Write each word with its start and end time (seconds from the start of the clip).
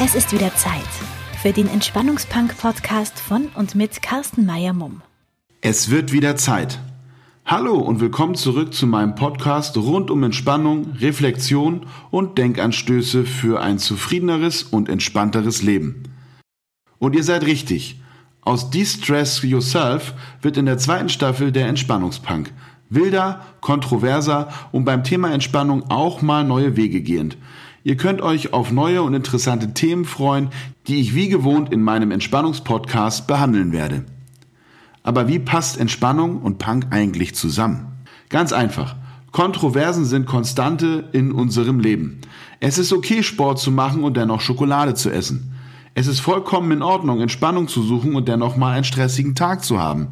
Es 0.00 0.14
ist 0.14 0.32
wieder 0.32 0.54
Zeit 0.54 0.86
für 1.42 1.52
den 1.52 1.68
Entspannungspunk-Podcast 1.68 3.18
von 3.18 3.48
und 3.56 3.74
mit 3.74 4.00
Carsten 4.00 4.46
Meyer-Mumm. 4.46 5.02
Es 5.60 5.90
wird 5.90 6.12
wieder 6.12 6.36
Zeit. 6.36 6.78
Hallo 7.44 7.74
und 7.74 7.98
willkommen 7.98 8.36
zurück 8.36 8.72
zu 8.72 8.86
meinem 8.86 9.16
Podcast 9.16 9.76
rund 9.76 10.12
um 10.12 10.22
Entspannung, 10.22 10.92
Reflexion 11.00 11.86
und 12.12 12.38
Denkanstöße 12.38 13.24
für 13.24 13.60
ein 13.60 13.80
zufriedeneres 13.80 14.62
und 14.62 14.88
entspannteres 14.88 15.62
Leben. 15.62 16.04
Und 17.00 17.16
ihr 17.16 17.24
seid 17.24 17.44
richtig. 17.44 18.00
Aus 18.42 18.70
De-Stress 18.70 19.42
Yourself 19.42 20.14
wird 20.42 20.58
in 20.58 20.66
der 20.66 20.78
zweiten 20.78 21.08
Staffel 21.08 21.50
der 21.50 21.66
Entspannungspunk. 21.66 22.52
Wilder, 22.88 23.44
kontroverser 23.60 24.48
und 24.70 24.84
beim 24.84 25.02
Thema 25.02 25.32
Entspannung 25.32 25.90
auch 25.90 26.22
mal 26.22 26.44
neue 26.44 26.76
Wege 26.76 27.02
gehend. 27.02 27.36
Ihr 27.88 27.96
könnt 27.96 28.20
euch 28.20 28.52
auf 28.52 28.70
neue 28.70 29.00
und 29.00 29.14
interessante 29.14 29.72
Themen 29.72 30.04
freuen, 30.04 30.50
die 30.88 31.00
ich 31.00 31.14
wie 31.14 31.30
gewohnt 31.30 31.72
in 31.72 31.80
meinem 31.80 32.10
Entspannungspodcast 32.10 33.26
behandeln 33.26 33.72
werde. 33.72 34.04
Aber 35.02 35.26
wie 35.26 35.38
passt 35.38 35.80
Entspannung 35.80 36.42
und 36.42 36.58
Punk 36.58 36.88
eigentlich 36.90 37.34
zusammen? 37.34 37.86
Ganz 38.28 38.52
einfach. 38.52 38.94
Kontroversen 39.32 40.04
sind 40.04 40.26
Konstante 40.26 41.08
in 41.12 41.32
unserem 41.32 41.80
Leben. 41.80 42.20
Es 42.60 42.76
ist 42.76 42.92
okay, 42.92 43.22
Sport 43.22 43.58
zu 43.58 43.70
machen 43.70 44.04
und 44.04 44.18
dennoch 44.18 44.42
Schokolade 44.42 44.92
zu 44.92 45.08
essen. 45.08 45.54
Es 45.94 46.08
ist 46.08 46.20
vollkommen 46.20 46.70
in 46.72 46.82
Ordnung, 46.82 47.22
Entspannung 47.22 47.68
zu 47.68 47.82
suchen 47.82 48.16
und 48.16 48.28
dennoch 48.28 48.58
mal 48.58 48.74
einen 48.74 48.84
stressigen 48.84 49.34
Tag 49.34 49.64
zu 49.64 49.80
haben. 49.80 50.08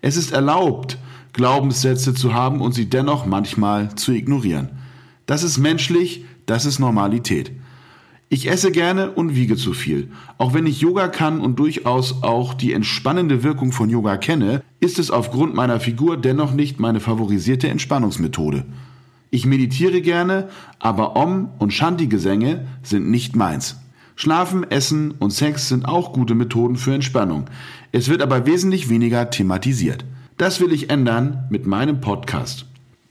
Es 0.00 0.16
ist 0.16 0.32
erlaubt, 0.32 0.98
Glaubenssätze 1.34 2.14
zu 2.14 2.34
haben 2.34 2.60
und 2.60 2.72
sie 2.72 2.90
dennoch 2.90 3.26
manchmal 3.26 3.94
zu 3.94 4.10
ignorieren. 4.10 4.70
Das 5.26 5.44
ist 5.44 5.58
menschlich, 5.58 6.24
das 6.46 6.64
ist 6.64 6.78
Normalität. 6.78 7.52
Ich 8.28 8.50
esse 8.50 8.72
gerne 8.72 9.12
und 9.12 9.36
wiege 9.36 9.56
zu 9.56 9.72
viel. 9.72 10.08
Auch 10.36 10.52
wenn 10.52 10.66
ich 10.66 10.80
Yoga 10.80 11.06
kann 11.06 11.40
und 11.40 11.60
durchaus 11.60 12.24
auch 12.24 12.54
die 12.54 12.72
entspannende 12.72 13.44
Wirkung 13.44 13.70
von 13.70 13.88
Yoga 13.88 14.16
kenne, 14.16 14.62
ist 14.80 14.98
es 14.98 15.12
aufgrund 15.12 15.54
meiner 15.54 15.78
Figur 15.78 16.16
dennoch 16.16 16.52
nicht 16.52 16.80
meine 16.80 16.98
favorisierte 16.98 17.68
Entspannungsmethode. 17.68 18.64
Ich 19.30 19.46
meditiere 19.46 20.00
gerne, 20.00 20.48
aber 20.80 21.14
Om- 21.14 21.50
und 21.58 21.72
Shanti-Gesänge 21.72 22.66
sind 22.82 23.10
nicht 23.10 23.36
meins. 23.36 23.76
Schlafen, 24.16 24.68
Essen 24.70 25.12
und 25.12 25.30
Sex 25.30 25.68
sind 25.68 25.84
auch 25.84 26.12
gute 26.12 26.34
Methoden 26.34 26.76
für 26.76 26.94
Entspannung. 26.94 27.44
Es 27.92 28.08
wird 28.08 28.22
aber 28.22 28.46
wesentlich 28.46 28.88
weniger 28.88 29.30
thematisiert. 29.30 30.04
Das 30.36 30.60
will 30.60 30.72
ich 30.72 30.90
ändern 30.90 31.46
mit 31.50 31.66
meinem 31.66 32.00
Podcast. 32.00 32.66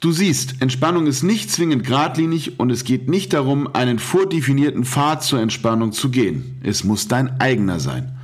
Du 0.06 0.12
siehst, 0.12 0.62
Entspannung 0.62 1.08
ist 1.08 1.24
nicht 1.24 1.50
zwingend 1.50 1.84
geradlinig 1.84 2.60
und 2.60 2.70
es 2.70 2.84
geht 2.84 3.10
nicht 3.10 3.34
darum, 3.34 3.74
einen 3.74 3.98
vordefinierten 3.98 4.86
Pfad 4.86 5.24
zur 5.24 5.40
Entspannung 5.42 5.94
zu 5.94 6.12
gehen. 6.12 6.60
Es 6.62 6.84
muss 6.84 7.08
dein 7.08 7.42
eigener 7.42 7.80
sein. 7.80 8.16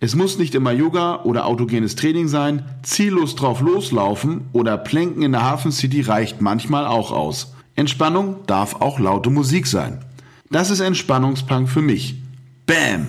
Es 0.00 0.14
muss 0.14 0.38
nicht 0.38 0.54
immer 0.54 0.72
Yoga 0.72 1.24
oder 1.24 1.44
autogenes 1.44 1.96
Training 1.96 2.28
sein, 2.28 2.64
ziellos 2.82 3.34
drauf 3.34 3.60
loslaufen 3.60 4.46
oder 4.54 4.78
Plänken 4.78 5.20
in 5.20 5.32
der 5.32 5.42
Hafen 5.42 5.70
City 5.70 6.00
reicht 6.00 6.40
manchmal 6.40 6.86
auch 6.86 7.12
aus. 7.12 7.52
Entspannung 7.76 8.36
darf 8.46 8.76
auch 8.76 8.98
laute 8.98 9.28
Musik 9.28 9.66
sein. 9.66 9.98
Das 10.50 10.70
ist 10.70 10.80
Entspannungspunk 10.80 11.68
für 11.68 11.82
mich. 11.82 12.22
Bam! 12.64 13.08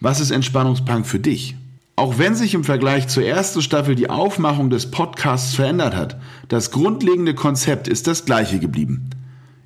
Was 0.00 0.20
ist 0.20 0.30
Entspannungspunk 0.30 1.06
für 1.06 1.20
dich? 1.20 1.56
Auch 1.96 2.18
wenn 2.18 2.34
sich 2.34 2.54
im 2.54 2.64
Vergleich 2.64 3.06
zur 3.06 3.22
ersten 3.22 3.62
Staffel 3.62 3.94
die 3.94 4.10
Aufmachung 4.10 4.68
des 4.68 4.90
Podcasts 4.90 5.54
verändert 5.54 5.94
hat, 5.94 6.20
das 6.48 6.72
grundlegende 6.72 7.34
Konzept 7.34 7.86
ist 7.86 8.08
das 8.08 8.24
gleiche 8.24 8.58
geblieben. 8.58 9.10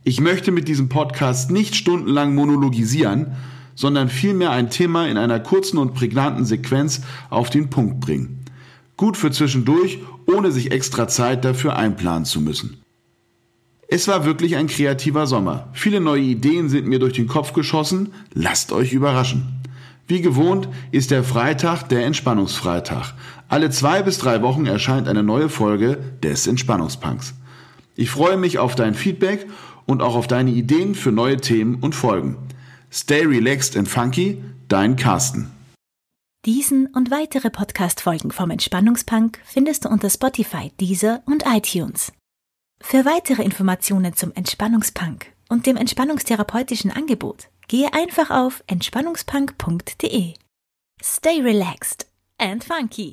Ich 0.05 0.21
möchte 0.21 0.53
mit 0.53 0.69
diesem 0.69 0.91
Podcast 0.91 1.50
nicht 1.50 1.75
stundenlang 1.75 2.34
monologisieren, 2.34 3.33
sondern 3.75 4.11
vielmehr 4.11 4.50
ein 4.50 4.69
Thema 4.69 5.09
in 5.09 5.16
einer 5.16 5.41
kurzen 5.41 5.78
und 5.78 5.94
prägnanten 5.94 6.44
Sequenz 6.44 7.00
auf 7.31 7.49
den 7.49 7.71
Punkt 7.71 8.00
bringen. 8.00 8.45
Gut 8.99 9.16
für 9.16 9.31
zwischendurch, 9.31 10.00
ohne 10.27 10.53
sich 10.53 10.71
extra 10.71 11.09
Zeit 11.09 11.47
dafür 11.47 11.77
einplanen 11.77 12.27
zu 12.27 12.41
müssen. 12.43 12.83
Es 13.87 14.06
war 14.06 14.27
wirklich 14.27 14.56
ein 14.56 14.66
kreativer 14.66 15.27
Sommer. 15.27 15.69
Viele 15.72 16.00
neue 16.00 16.22
Ideen 16.22 16.69
sind 16.69 16.87
mir 16.87 16.99
durch 16.99 17.15
den 17.15 17.27
Kopf 17.27 17.55
geschossen. 17.55 18.12
Lasst 18.34 18.71
euch 18.72 18.93
überraschen. 18.93 19.58
Wie 20.09 20.23
gewohnt 20.23 20.71
ist 20.91 21.11
der 21.11 21.23
Freitag 21.23 21.85
der 21.91 22.07
Entspannungsfreitag. 22.07 23.13
Alle 23.47 23.69
zwei 23.69 24.03
bis 24.03 24.17
drei 24.17 24.41
Wochen 24.41 24.65
erscheint 24.65 25.07
eine 25.07 25.23
neue 25.23 25.51
Folge 25.51 25.99
des 26.23 26.47
Entspannungspunks. 26.47 27.35
Ich 27.95 28.11
freue 28.11 28.39
mich 28.39 28.59
auf 28.59 28.75
dein 28.75 28.95
Feedback 28.95 29.47
und 29.85 30.01
auch 30.03 30.17
auf 30.17 30.27
deine 30.27 30.51
Ideen 30.51 30.95
für 30.95 31.13
neue 31.13 31.37
Themen 31.37 31.77
und 31.77 31.95
Folgen. 31.95 32.39
Stay 32.91 33.25
relaxed 33.27 33.77
and 33.77 33.87
funky, 33.87 34.43
dein 34.69 34.97
Carsten. 34.97 35.51
Diesen 36.47 36.87
und 36.87 37.11
weitere 37.11 37.51
Podcast-Folgen 37.51 38.31
vom 38.31 38.51
Entspannungspunk 38.51 39.39
findest 39.45 39.85
du 39.85 39.91
unter 39.91 40.09
Spotify, 40.09 40.73
Deezer 40.81 41.23
und 41.27 41.45
iTunes. 41.47 42.13
Für 42.81 43.05
weitere 43.05 43.43
Informationen 43.43 44.15
zum 44.15 44.33
Entspannungspunk 44.33 45.27
und 45.51 45.67
dem 45.67 45.77
entspannungstherapeutischen 45.77 46.93
Angebot 46.93 47.49
Gehe 47.69 47.93
einfach 47.93 48.31
auf 48.31 48.65
entspannungspunk.de. 48.67 50.34
Stay 51.03 51.41
relaxed 51.43 52.06
and 52.39 52.65
funky. 52.65 53.11